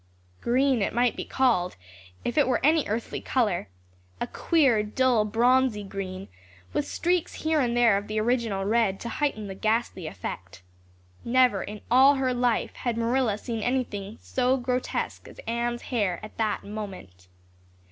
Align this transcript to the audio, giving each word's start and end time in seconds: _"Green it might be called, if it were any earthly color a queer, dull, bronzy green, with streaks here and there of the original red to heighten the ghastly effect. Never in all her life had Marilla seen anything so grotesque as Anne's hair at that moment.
_"Green 0.41 0.81
it 0.81 0.95
might 0.95 1.15
be 1.15 1.23
called, 1.25 1.75
if 2.25 2.35
it 2.35 2.47
were 2.47 2.59
any 2.65 2.87
earthly 2.87 3.21
color 3.21 3.69
a 4.19 4.25
queer, 4.25 4.81
dull, 4.81 5.25
bronzy 5.25 5.83
green, 5.83 6.27
with 6.73 6.87
streaks 6.87 7.35
here 7.45 7.59
and 7.61 7.77
there 7.77 7.95
of 7.97 8.07
the 8.07 8.19
original 8.19 8.65
red 8.65 8.99
to 9.01 9.09
heighten 9.09 9.45
the 9.45 9.53
ghastly 9.53 10.07
effect. 10.07 10.63
Never 11.23 11.61
in 11.61 11.81
all 11.91 12.15
her 12.15 12.33
life 12.33 12.73
had 12.77 12.97
Marilla 12.97 13.37
seen 13.37 13.61
anything 13.61 14.17
so 14.23 14.57
grotesque 14.57 15.27
as 15.27 15.39
Anne's 15.45 15.83
hair 15.93 16.19
at 16.25 16.35
that 16.39 16.63
moment. 16.63 17.27